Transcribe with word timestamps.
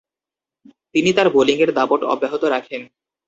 তিনি 0.95 1.09
তার 1.13 1.27
বোলিংয়ের 1.29 1.71
দাপট 1.73 2.01
অব্যাহত 2.03 2.43
রাখেন। 2.45 2.81